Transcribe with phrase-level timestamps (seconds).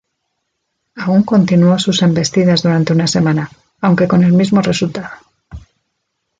[0.95, 3.51] Aún continuó sus embestidas durante una semana,
[3.81, 5.13] aunque con el mismo resultado.